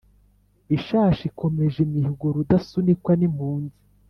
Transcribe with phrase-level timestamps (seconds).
[0.75, 3.77] ishashi ikomeje imihigo rudasunikwa n' impunzi